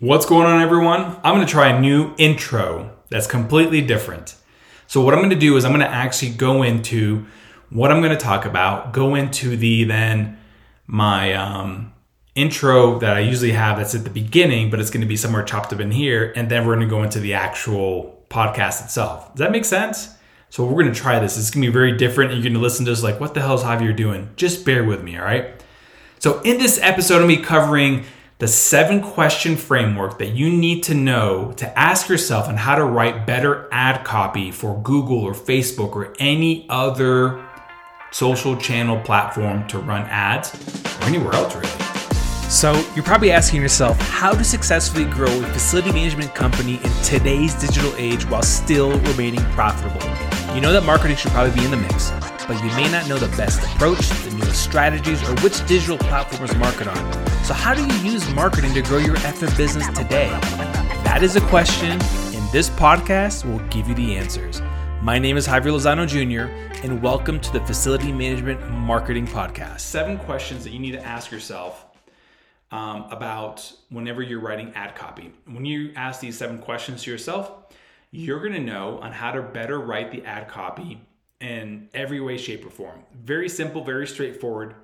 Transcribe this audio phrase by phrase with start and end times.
[0.00, 1.18] What's going on, everyone?
[1.22, 4.34] I'm going to try a new intro that's completely different.
[4.86, 7.26] So, what I'm going to do is I'm going to actually go into
[7.68, 10.38] what I'm going to talk about, go into the then
[10.86, 11.92] my um,
[12.34, 15.42] intro that I usually have that's at the beginning, but it's going to be somewhere
[15.42, 19.34] chopped up in here, and then we're going to go into the actual podcast itself.
[19.34, 20.16] Does that make sense?
[20.48, 21.36] So, we're going to try this.
[21.36, 22.32] It's going to be very different.
[22.32, 24.30] You're going to listen to this like, what the hell is Javier doing?
[24.36, 25.62] Just bear with me, all right?
[26.20, 28.06] So, in this episode, I'm going to be covering
[28.40, 32.84] the seven question framework that you need to know to ask yourself on how to
[32.84, 37.46] write better ad copy for Google or Facebook or any other
[38.12, 40.54] social channel platform to run ads
[41.00, 41.68] or anywhere else really.
[42.48, 47.54] So, you're probably asking yourself how to successfully grow a facility management company in today's
[47.54, 50.00] digital age while still remaining profitable.
[50.54, 52.10] You know that marketing should probably be in the mix,
[52.48, 54.00] but you may not know the best approach,
[54.54, 57.44] strategies, or which digital platforms market on.
[57.44, 60.28] So, how do you use marketing to grow your FM business today?
[61.04, 64.62] That is a question, and this podcast will give you the answers.
[65.02, 66.52] My name is Javier Lozano Jr.,
[66.84, 69.80] and welcome to the Facility Management Marketing Podcast.
[69.80, 71.86] Seven questions that you need to ask yourself
[72.70, 75.32] um, about whenever you're writing ad copy.
[75.46, 77.52] When you ask these seven questions to yourself,
[78.10, 81.00] you're going to know on how to better write the ad copy
[81.40, 83.00] in every way, shape, or form.
[83.24, 84.74] Very simple, very straightforward.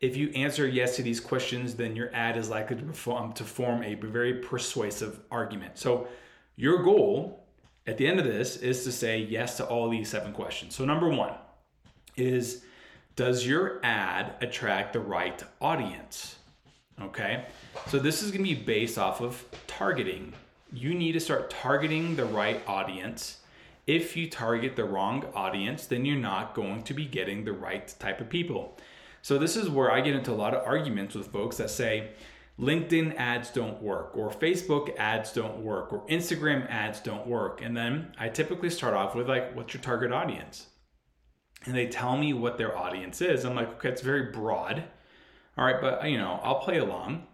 [0.00, 3.44] If you answer yes to these questions, then your ad is likely to perform to
[3.44, 5.78] form a very persuasive argument.
[5.78, 6.08] So
[6.56, 7.46] your goal
[7.86, 10.74] at the end of this is to say yes to all these seven questions.
[10.74, 11.34] So number one
[12.16, 12.64] is
[13.14, 16.36] does your ad attract the right audience?
[17.00, 17.44] Okay.
[17.88, 20.32] So this is to be based off of targeting.
[20.72, 23.38] You need to start targeting the right audience.
[23.86, 27.92] If you target the wrong audience, then you're not going to be getting the right
[27.98, 28.78] type of people.
[29.22, 32.10] So this is where I get into a lot of arguments with folks that say
[32.60, 37.60] LinkedIn ads don't work, or Facebook ads don't work, or Instagram ads don't work.
[37.62, 40.66] And then I typically start off with like, what's your target audience?
[41.64, 43.44] And they tell me what their audience is.
[43.44, 44.84] I'm like, okay, it's very broad.
[45.56, 47.26] All right, but you know, I'll play along.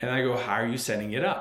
[0.00, 1.39] And I go, how are you setting it up?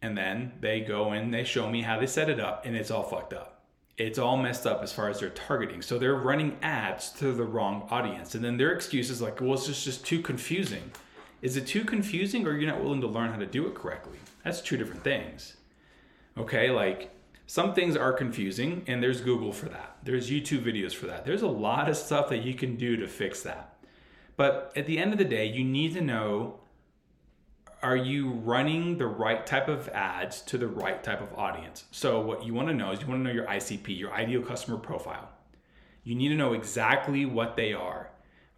[0.00, 2.90] And then they go and they show me how they set it up, and it's
[2.90, 3.58] all fucked up
[3.98, 5.82] it's all messed up as far as their targeting.
[5.82, 8.36] So they're running ads to the wrong audience.
[8.36, 10.92] And then their excuse is like, well, it's just, just too confusing.
[11.42, 14.18] Is it too confusing or you're not willing to learn how to do it correctly?
[14.44, 15.56] That's two different things.
[16.36, 17.10] Okay, like
[17.46, 19.96] some things are confusing and there's Google for that.
[20.04, 21.24] There's YouTube videos for that.
[21.24, 23.74] There's a lot of stuff that you can do to fix that.
[24.36, 26.60] But at the end of the day, you need to know
[27.82, 31.84] are you running the right type of ads to the right type of audience?
[31.90, 34.42] So, what you want to know is you want to know your ICP, your ideal
[34.42, 35.28] customer profile.
[36.02, 38.10] You need to know exactly what they are.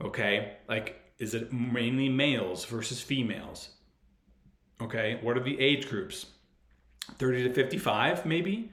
[0.03, 0.57] Okay?
[0.69, 3.71] Like, is it mainly males versus females?
[4.81, 5.19] Okay?
[5.23, 6.27] What are the age groups?
[7.19, 8.71] 30 to 55, maybe?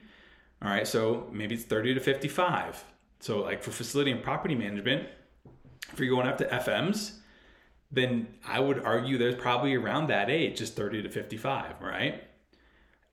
[0.61, 2.83] All right, so maybe it's 30 to 55.
[3.19, 5.07] So, like for facility and property management,
[5.91, 7.13] if you're going after FMs,
[7.91, 12.23] then I would argue there's probably around that age, just 30 to 55, right?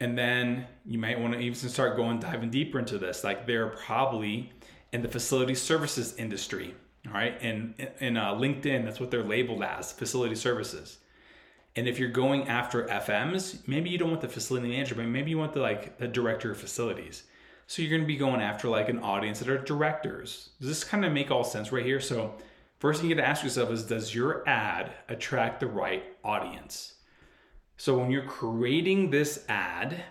[0.01, 3.23] And then you might want to even start going diving deeper into this.
[3.23, 4.53] Like they're probably
[4.93, 6.75] in the facility services industry,
[7.07, 7.37] all right?
[7.41, 10.99] And in uh, LinkedIn, that's what they're labeled as facility services.
[11.77, 15.31] And if you're going after FMs, maybe you don't want the facility manager, but maybe
[15.31, 17.25] you want the like the director of facilities.
[17.67, 20.51] So you're going to be going after like an audience that are directors.
[20.61, 22.01] Does this kind of make all sense right here?
[22.01, 22.35] So
[22.85, 26.97] First thing you got to ask yourself is Does your ad attract the right audience?
[27.79, 30.05] So when you're creating this ad,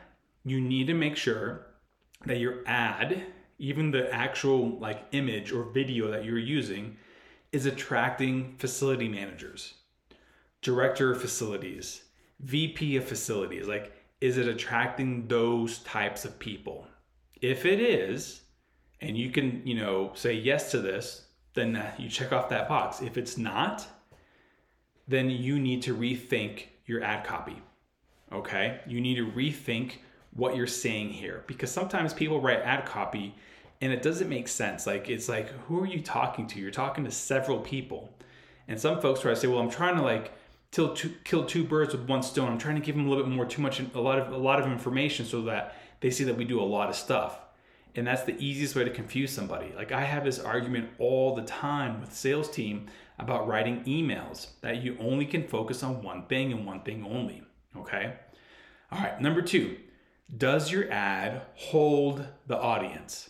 [0.43, 1.67] you need to make sure
[2.25, 3.27] that your ad,
[3.59, 6.97] even the actual like image or video that you're using,
[7.51, 9.75] is attracting facility managers,
[10.63, 12.01] director of facilities,
[12.39, 13.67] VP of facilities.
[13.67, 16.87] Like, is it attracting those types of people?
[17.39, 18.41] If it is,
[18.99, 22.67] and you can, you know, say yes to this, then uh, you check off that
[22.67, 23.01] box.
[23.01, 23.87] If it's not,
[25.07, 27.61] then you need to rethink your ad copy.
[28.31, 28.79] Okay?
[28.87, 29.93] You need to rethink
[30.33, 33.35] what you're saying here because sometimes people write ad copy
[33.81, 34.87] and it doesn't make sense.
[34.87, 36.59] Like, it's like, who are you talking to?
[36.59, 38.13] You're talking to several people.
[38.67, 40.31] And some folks try to say, well, I'm trying to like
[40.71, 42.49] two, kill two birds with one stone.
[42.49, 44.37] I'm trying to give them a little bit more, too much, a lot of, a
[44.37, 47.39] lot of information so that they see that we do a lot of stuff.
[47.95, 49.71] And that's the easiest way to confuse somebody.
[49.75, 52.87] Like I have this argument all the time with sales team
[53.19, 57.43] about writing emails that you only can focus on one thing and one thing only.
[57.77, 58.13] Okay.
[58.91, 59.19] All right.
[59.21, 59.77] Number two,
[60.35, 63.29] does your ad hold the audience?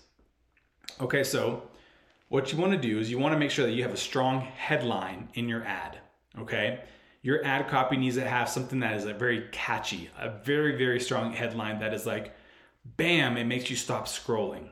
[1.01, 1.24] Okay.
[1.24, 1.63] So
[2.30, 3.98] what you want to do is you want to make sure that you have a
[3.98, 6.00] strong headline in your ad.
[6.39, 6.80] Okay.
[7.21, 11.00] Your ad copy needs to have something that is a very catchy, a very, very
[11.00, 12.33] strong headline that is like,
[12.85, 14.69] bam, it makes you stop scrolling.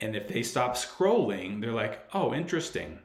[0.00, 3.00] And if they stop scrolling, they're like, oh, interesting.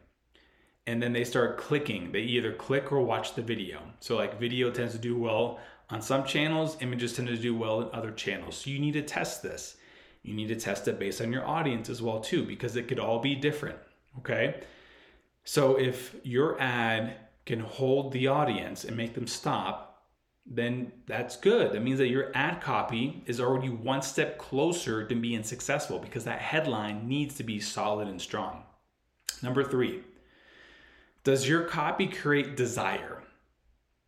[0.85, 2.11] And then they start clicking.
[2.11, 3.79] They either click or watch the video.
[3.99, 5.59] So, like, video tends to do well
[5.89, 8.57] on some channels, images tend to do well in other channels.
[8.57, 9.77] So, you need to test this.
[10.23, 12.99] You need to test it based on your audience as well, too, because it could
[12.99, 13.77] all be different.
[14.19, 14.61] Okay.
[15.45, 19.92] So, if your ad can hold the audience and make them stop,
[20.45, 21.71] then that's good.
[21.71, 26.25] That means that your ad copy is already one step closer to being successful because
[26.25, 28.63] that headline needs to be solid and strong.
[29.41, 30.01] Number three,
[31.23, 33.23] does your copy create desire?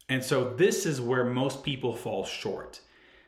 [0.09, 2.81] And so this is where most people fall short.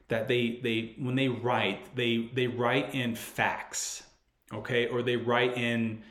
[0.09, 4.03] That they they when they write, they they write in facts,
[4.53, 6.03] okay, or they write in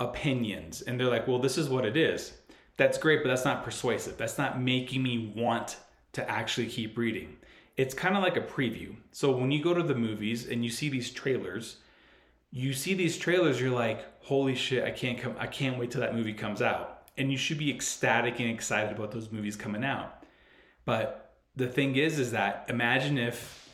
[0.00, 2.32] opinions, and they're like, well, this is what it is.
[2.76, 4.16] That's great, but that's not persuasive.
[4.16, 5.76] That's not making me want
[6.14, 7.36] to actually keep reading.
[7.76, 8.94] It's kind of like a preview.
[9.12, 11.76] So when you go to the movies and you see these trailers,
[12.50, 16.00] you see these trailers, you're like, holy shit, I can't come I can't wait till
[16.00, 17.08] that movie comes out.
[17.16, 20.24] And you should be ecstatic and excited about those movies coming out.
[20.84, 23.68] But the thing is is that imagine if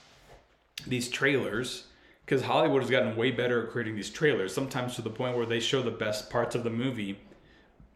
[0.86, 1.84] these trailers
[2.30, 5.46] because Hollywood has gotten way better at creating these trailers, sometimes to the point where
[5.46, 7.18] they show the best parts of the movie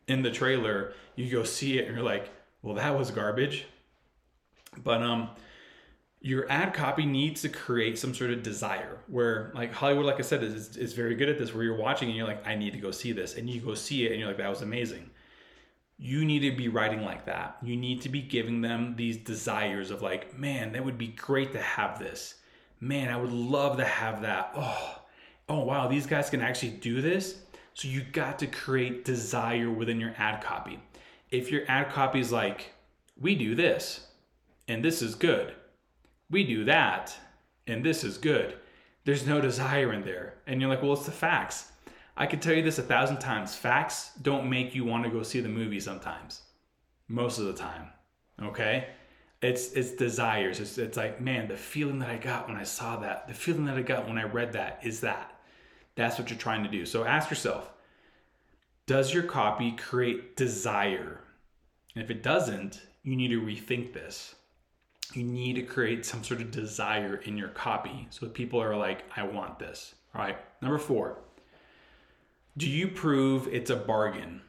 [0.08, 0.93] in the trailer.
[1.14, 2.31] You go see it and you're like,
[2.61, 3.67] well, that was garbage.
[4.82, 5.30] But um,
[6.20, 10.22] your ad copy needs to create some sort of desire where like Hollywood, like I
[10.22, 12.72] said, is, is very good at this where you're watching and you're like, I need
[12.72, 13.36] to go see this.
[13.36, 15.10] And you go see it and you're like, that was amazing.
[15.98, 17.58] You need to be writing like that.
[17.62, 21.52] You need to be giving them these desires of like, man, that would be great
[21.52, 22.36] to have this.
[22.80, 24.52] Man, I would love to have that.
[24.56, 25.02] Oh,
[25.50, 27.36] oh wow, these guys can actually do this.
[27.74, 30.80] So you got to create desire within your ad copy.
[31.30, 32.72] If your ad copy is like,
[33.20, 34.06] we do this,
[34.69, 35.55] and this is good.
[36.31, 37.16] We do that,
[37.66, 38.56] and this is good.
[39.05, 40.34] There's no desire in there.
[40.46, 41.70] And you're like, well, it's the facts.
[42.16, 43.55] I could tell you this a thousand times.
[43.55, 46.43] Facts don't make you want to go see the movie sometimes.
[47.08, 47.88] Most of the time.
[48.43, 48.88] Okay?
[49.43, 50.58] It's it's desires.
[50.58, 53.67] It's it's like, man, the feeling that I got when I saw that, the feeling
[53.67, 55.38] that I got when I read that is that.
[55.96, 56.87] That's what you're trying to do.
[56.87, 57.70] So ask yourself,
[58.87, 61.20] does your copy create desire?
[61.94, 64.34] And if it doesn't, you need to rethink this
[65.12, 69.04] you need to create some sort of desire in your copy so people are like,
[69.16, 69.94] I want this.
[70.14, 70.36] All right.
[70.62, 71.18] Number four,
[72.56, 74.40] do you prove it's a bargain?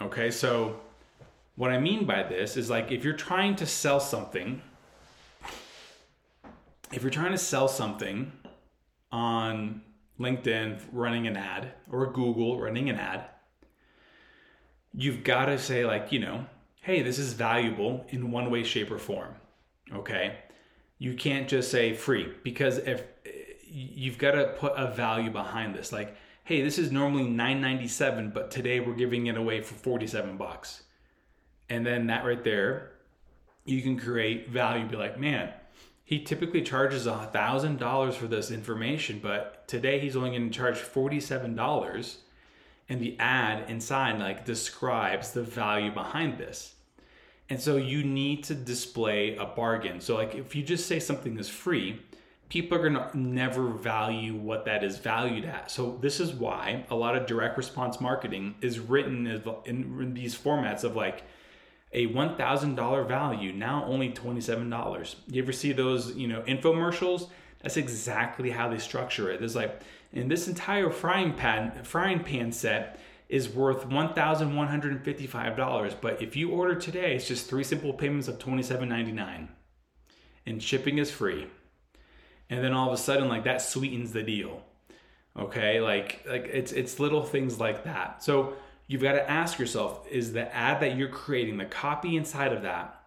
[0.00, 0.30] Okay.
[0.30, 0.80] So,
[1.54, 4.62] what I mean by this is like if you're trying to sell something,
[6.92, 8.32] if you're trying to sell something
[9.10, 9.82] on
[10.18, 13.26] LinkedIn running an ad or Google running an ad,
[14.94, 16.46] you've got to say, like, you know,
[16.82, 19.34] hey, this is valuable in one way, shape, or form.
[19.92, 20.36] Okay.
[20.98, 23.02] You can't just say free because if
[23.64, 28.50] you've got to put a value behind this, like, hey, this is normally 9.97, but
[28.50, 30.82] today we're giving it away for 47 bucks.
[31.68, 32.92] And then that right there,
[33.64, 34.86] you can create value.
[34.86, 35.52] Be like, man,
[36.04, 40.54] he typically charges a thousand dollars for this information, but today he's only going to
[40.54, 42.18] charge forty-seven dollars
[42.88, 46.74] and the ad inside like describes the value behind this.
[47.48, 50.00] And so you need to display a bargain.
[50.00, 52.00] So like if you just say something is free,
[52.48, 55.70] people are going to never value what that is valued at.
[55.70, 59.26] So this is why a lot of direct response marketing is written
[59.64, 61.24] in these formats of like
[61.92, 65.14] a $1,000 value, now only $27.
[65.28, 67.28] You ever see those, you know, infomercials?
[67.62, 69.38] That's exactly how they structure it.
[69.38, 69.80] There's like
[70.12, 72.98] and this entire frying pan frying pan set
[73.32, 75.94] is worth $1,155.
[76.02, 79.48] But if you order today, it's just three simple payments of $27.99.
[80.44, 81.46] And shipping is free.
[82.50, 84.62] And then all of a sudden, like that sweetens the deal.
[85.38, 88.22] Okay, like like it's it's little things like that.
[88.22, 88.52] So
[88.86, 92.60] you've got to ask yourself: Is the ad that you're creating, the copy inside of
[92.62, 93.01] that,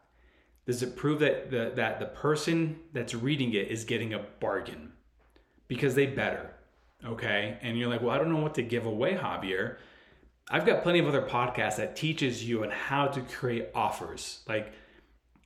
[0.65, 4.93] does it prove that the that the person that's reading it is getting a bargain?
[5.67, 6.55] Because they better
[7.05, 7.57] okay?
[7.61, 9.77] And you're like well i don't know what to give away javier.
[10.49, 14.41] I've got plenty of other podcasts that teaches you on how to create offers.
[14.47, 14.73] Like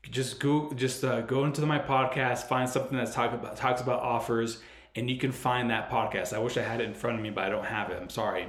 [0.04, 4.02] just go just uh, go into my podcast find something that's talk about talks about
[4.02, 4.60] offers
[4.96, 6.34] and you can find that podcast.
[6.34, 7.98] I wish i had it in front of me but i don't have it.
[8.02, 8.48] I'm sorry.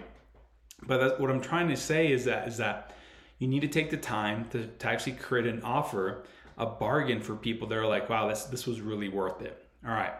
[0.86, 2.94] But what i'm trying to say is that is that
[3.38, 6.24] you need to take the time to, to actually create an offer
[6.60, 9.92] a bargain for people that are like wow this this was really worth it all
[9.92, 10.14] right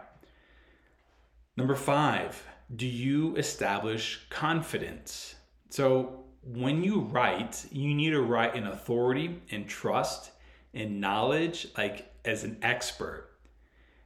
[1.55, 2.43] number five
[2.75, 5.35] do you establish confidence?
[5.69, 10.31] So when you write, you need to write in authority and trust
[10.73, 13.29] and knowledge, like as an expert.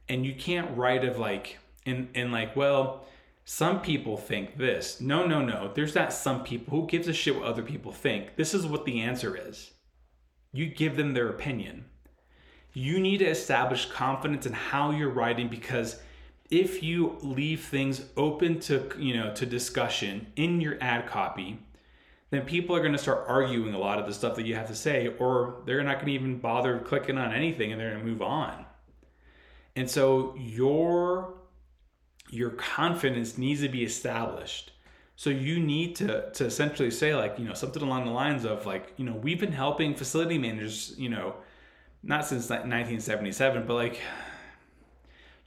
[0.08, 3.04] And you can't write of like, in, in like, well,
[3.44, 5.00] some people think this.
[5.00, 5.70] No, no, no.
[5.72, 6.80] There's not some people.
[6.80, 8.36] Who gives a shit what other people think?
[8.36, 9.72] This is what the answer is.
[10.52, 11.84] You give them their opinion.
[12.76, 15.98] You need to establish confidence in how you're writing because
[16.50, 21.58] if you leave things open to, you know, to discussion in your ad copy,
[22.28, 24.66] then people are going to start arguing a lot of the stuff that you have
[24.66, 28.04] to say, or they're not going to even bother clicking on anything and they're going
[28.04, 28.66] to move on.
[29.74, 31.32] And so your
[32.28, 34.72] your confidence needs to be established.
[35.14, 38.66] So you need to to essentially say like, you know, something along the lines of
[38.66, 41.36] like, you know, we've been helping facility managers, you know,
[42.06, 44.00] not since like 1977, but like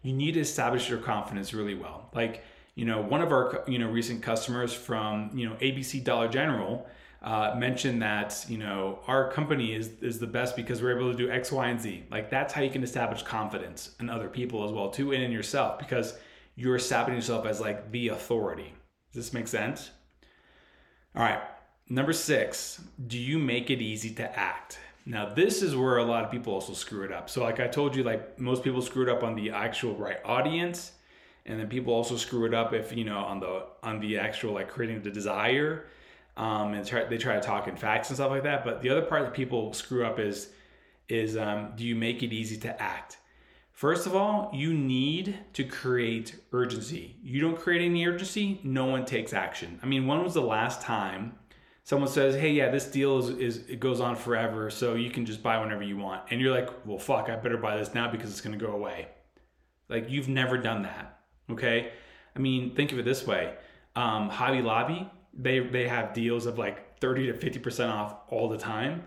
[0.02, 2.10] you need to establish your confidence really well.
[2.14, 2.44] Like
[2.76, 6.88] you know, one of our you know recent customers from you know ABC Dollar General
[7.22, 11.18] uh, mentioned that you know our company is is the best because we're able to
[11.18, 12.04] do X, Y, and Z.
[12.12, 15.32] Like that's how you can establish confidence in other people as well too, and in
[15.32, 16.18] yourself because
[16.56, 18.74] you're establishing yourself as like the authority.
[19.14, 19.92] Does this make sense?
[21.16, 21.42] All right.
[21.92, 24.78] Number six, do you make it easy to act?
[25.10, 27.30] Now, this is where a lot of people also screw it up.
[27.30, 30.20] So, like I told you, like most people screw it up on the actual right
[30.24, 30.94] audience
[31.50, 34.54] and then people also screw it up if you know on the on the actual
[34.54, 35.88] like creating the desire
[36.38, 38.64] um, and try, they try to talk in facts and stuff like that.
[38.64, 40.50] But the other part that people screw up is
[41.10, 43.18] is um, do you make it easy to act?
[43.72, 47.16] First of all you need to create urgency.
[47.24, 49.80] You don't create any urgency no one takes action.
[49.82, 51.34] I mean when was the last time
[51.84, 55.26] someone says hey yeah this deal is, is it goes on forever so you can
[55.26, 58.10] just buy whenever you want and you're like well fuck i better buy this now
[58.10, 59.08] because it's going to go away
[59.90, 61.20] like you've never done that
[61.52, 61.92] Okay,
[62.36, 63.54] I mean, think of it this way:
[63.96, 68.50] um, Hobby Lobby, they they have deals of like thirty to fifty percent off all
[68.50, 69.04] the time.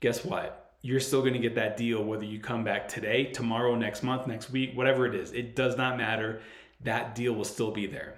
[0.00, 0.72] Guess what?
[0.82, 4.26] You're still going to get that deal whether you come back today, tomorrow, next month,
[4.26, 5.32] next week, whatever it is.
[5.32, 6.40] It does not matter.
[6.82, 8.16] That deal will still be there.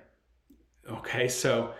[0.90, 1.74] Okay, so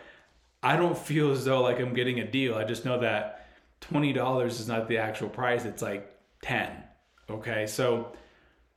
[0.66, 2.56] I don't feel as though like I'm getting a deal.
[2.56, 3.46] I just know that
[3.80, 5.64] twenty dollars is not the actual price.
[5.64, 6.10] It's like
[6.42, 6.72] ten.
[7.30, 8.12] Okay, so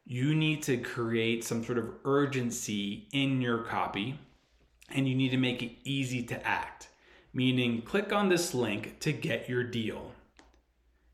[0.06, 4.20] you need to create some sort of urgency in your copy
[4.90, 6.90] and you need to make it easy to act.
[7.34, 10.12] Meaning, click on this link to get your deal.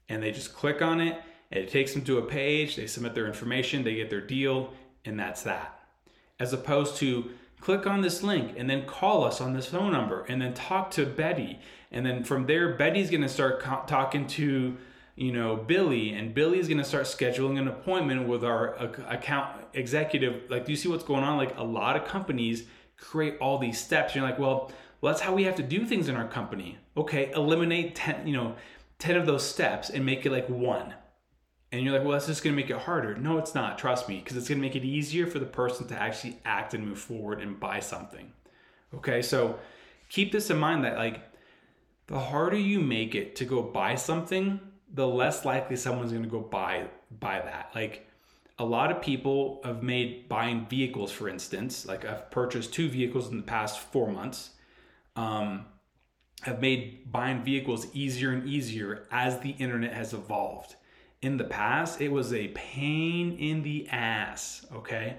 [0.09, 3.15] And they just click on it, and it takes them to a page, they submit
[3.15, 4.73] their information, they get their deal,
[5.05, 5.79] and that's that.
[6.37, 10.23] As opposed to click on this link and then call us on this phone number
[10.23, 11.59] and then talk to Betty.
[11.91, 14.77] And then from there, Betty's gonna start co- talking to
[15.15, 18.75] you know Billy, and Billy's gonna start scheduling an appointment with our
[19.07, 20.49] account executive.
[20.49, 21.37] Like, do you see what's going on?
[21.37, 22.65] Like, a lot of companies
[22.97, 24.15] create all these steps.
[24.15, 24.71] You're like, well,
[25.01, 26.77] well, that's how we have to do things in our company.
[26.97, 28.55] Okay, eliminate ten, you know,
[28.99, 30.93] ten of those steps and make it like one.
[31.71, 33.15] And you're like, well, that's just gonna make it harder.
[33.15, 33.77] No, it's not.
[33.77, 36.87] Trust me, because it's gonna make it easier for the person to actually act and
[36.87, 38.31] move forward and buy something.
[38.93, 39.59] Okay, so
[40.09, 41.21] keep this in mind that like
[42.07, 44.59] the harder you make it to go buy something,
[44.93, 46.87] the less likely someone's going to go buy
[47.19, 47.71] buy that.
[47.73, 48.07] Like
[48.57, 53.29] a lot of people have made buying vehicles, for instance, like I've purchased two vehicles
[53.29, 54.51] in the past four months.
[55.15, 55.65] Um,
[56.41, 60.75] have made buying vehicles easier and easier as the internet has evolved.
[61.25, 64.65] In the past, it was a pain in the ass.
[64.73, 65.17] Okay,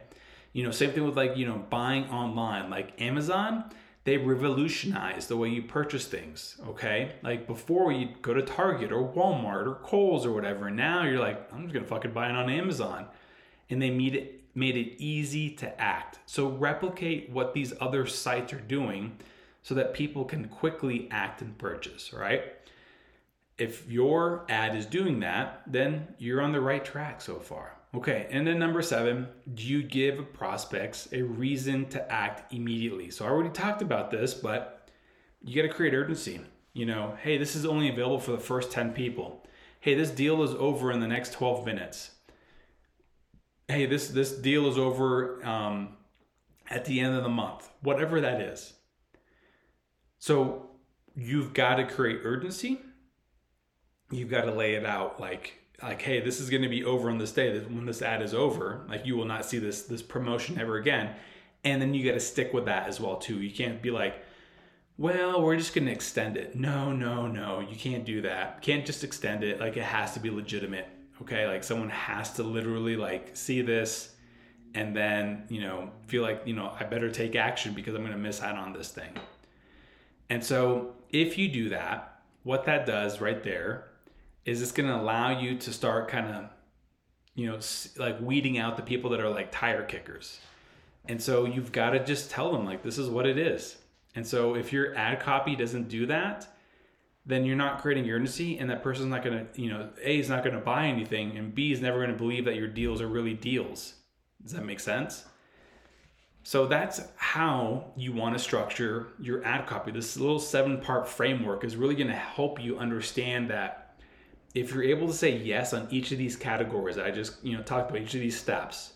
[0.52, 3.64] you know, same thing with like you know buying online, like Amazon
[4.06, 6.56] they revolutionized the way you purchase things.
[6.68, 10.68] Okay, like before you go to Target or Walmart or Kohl's or whatever.
[10.68, 13.06] and Now you're like, I'm just gonna fucking buy it on Amazon,
[13.68, 16.20] and they made it made it easy to act.
[16.24, 19.16] So replicate what these other sites are doing,
[19.64, 22.12] so that people can quickly act and purchase.
[22.12, 22.44] Right.
[23.58, 27.76] If your ad is doing that, then you're on the right track so far.
[27.94, 33.10] Okay, and then number seven, do you give prospects a reason to act immediately?
[33.10, 34.90] So I already talked about this, but
[35.42, 36.40] you got to create urgency.
[36.74, 39.46] You know, hey, this is only available for the first 10 people.
[39.80, 42.10] Hey, this deal is over in the next 12 minutes.
[43.68, 45.96] Hey, this this deal is over um,
[46.68, 47.70] at the end of the month.
[47.80, 48.74] Whatever that is.
[50.18, 50.70] So
[51.16, 52.80] you've got to create urgency.
[54.10, 57.10] You've got to lay it out like like hey this is going to be over
[57.10, 60.02] on this day when this ad is over like you will not see this this
[60.02, 61.14] promotion ever again.
[61.64, 63.40] And then you got to stick with that as well too.
[63.40, 64.22] You can't be like
[64.98, 66.54] well we're just going to extend it.
[66.56, 68.62] No no no you can't do that.
[68.62, 69.60] Can't just extend it.
[69.60, 70.88] Like it has to be legitimate
[71.22, 71.46] okay?
[71.46, 74.12] Like someone has to literally like see this
[74.74, 78.12] and then you know feel like you know i better take action because i'm going
[78.12, 79.12] to miss out on this thing.
[80.28, 83.88] And so if you do that what that does right there
[84.46, 86.44] is it's going to allow you to start kind of,
[87.34, 87.58] you know,
[87.98, 90.40] like weeding out the people that are like tire kickers.
[91.08, 93.76] And so you've got to just tell them, like, this is what it is.
[94.14, 96.48] And so if your ad copy doesn't do that,
[97.26, 100.28] then you're not creating urgency and that person's not going to, you know, A is
[100.28, 103.00] not going to buy anything and B is never going to believe that your deals
[103.00, 103.94] are really deals.
[104.42, 105.24] Does that make sense?
[106.44, 109.90] So that's how you want to structure your ad copy.
[109.90, 113.85] This little seven part framework is really going to help you understand that
[114.56, 117.62] if you're able to say yes on each of these categories I just, you know,
[117.62, 118.94] talked about each of these steps,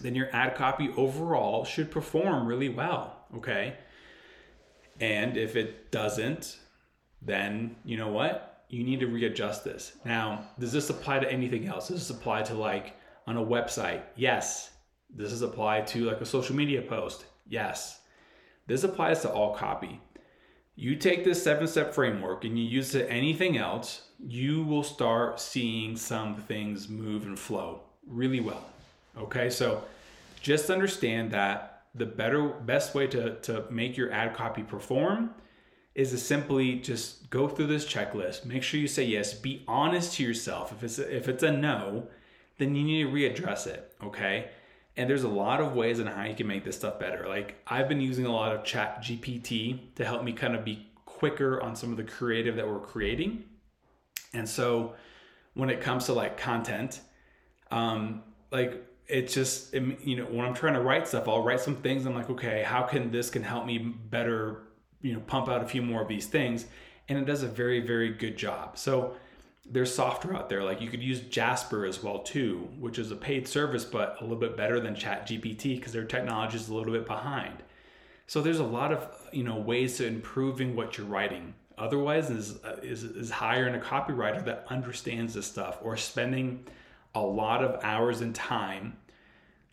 [0.00, 3.76] then your ad copy overall should perform really well, okay?
[5.00, 6.58] And if it doesn't,
[7.22, 8.64] then you know what?
[8.68, 9.92] You need to readjust this.
[10.04, 11.88] Now, does this apply to anything else?
[11.88, 12.96] Does this apply to like
[13.28, 14.02] on a website?
[14.16, 14.70] Yes.
[15.16, 17.26] Does this apply to like a social media post?
[17.46, 18.00] Yes.
[18.66, 20.00] This applies to all copy.
[20.76, 25.40] You take this seven step framework and you use it anything else, you will start
[25.40, 28.64] seeing some things move and flow really well.
[29.16, 29.84] Okay, so
[30.40, 35.30] just understand that the better best way to, to make your ad copy perform
[35.94, 38.44] is to simply just go through this checklist.
[38.44, 39.32] Make sure you say yes.
[39.32, 40.72] Be honest to yourself.
[40.72, 42.08] If it's a, if it's a no
[42.58, 44.48] then you need to readdress it okay
[44.96, 47.26] and there's a lot of ways on how you can make this stuff better.
[47.28, 50.86] Like i've been using a lot of chat gpt to help me kind of be
[51.04, 53.44] quicker on some of the creative that we're creating.
[54.32, 54.94] And so
[55.54, 57.00] when it comes to like content
[57.70, 61.76] um like it's just you know when i'm trying to write stuff i'll write some
[61.76, 62.06] things.
[62.06, 64.62] I'm like okay how can this can help me better
[65.00, 66.66] you know pump out a few more of these things?
[67.08, 68.78] And it does a very very good job.
[68.78, 69.14] So
[69.66, 70.62] there's software out there.
[70.62, 74.22] Like you could use jasper as well too which is a paid service but a
[74.22, 77.62] little bit better than chat gpt because their technology is a little bit behind.
[78.26, 81.54] So there's a lot of you know ways to improving what you're writing.
[81.76, 86.66] Otherwise is is, is hiring a copywriter that understands this stuff or spending
[87.14, 88.96] a lot of hours and time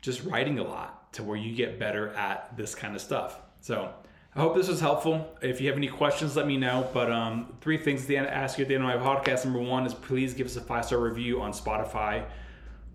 [0.01, 3.39] just writing a lot to where you get better at this kind of stuff.
[3.61, 3.93] So
[4.33, 5.27] I hope this was helpful.
[5.41, 6.89] If you have any questions, let me know.
[6.93, 9.43] But um, three things to ask you at the end of my podcast.
[9.43, 12.25] Number one is please give us a five star review on Spotify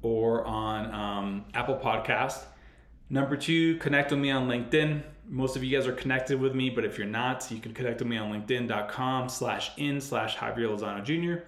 [0.00, 2.42] or on um, Apple Podcast.
[3.10, 5.02] Number two, connect with me on LinkedIn.
[5.28, 7.98] Most of you guys are connected with me, but if you're not, you can connect
[7.98, 11.44] with me on linkedin.com slash in slash Javier Lozano Jr.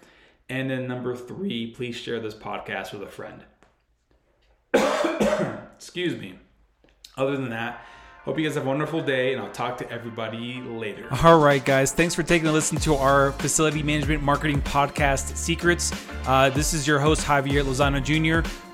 [0.51, 3.45] And then number three, please share this podcast with a friend.
[5.77, 6.39] Excuse me.
[7.17, 7.85] Other than that,
[8.29, 11.09] Hope you guys have a wonderful day, and I'll talk to everybody later.
[11.25, 11.93] All right, guys.
[11.93, 15.95] Thanks for taking a listen to our facility management marketing podcast, Secrets.
[16.27, 18.47] Uh, this is your host, Javier Lozano Jr.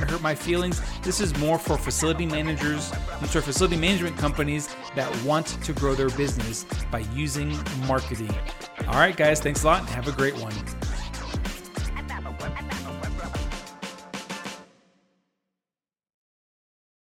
[0.00, 0.80] going to hurt my feelings.
[1.02, 5.94] This is more for facility managers, I'm sorry, facility management companies that want to grow
[5.94, 8.34] their business by using marketing.
[8.88, 9.88] All right, guys, thanks a lot.
[9.90, 10.54] Have a great one.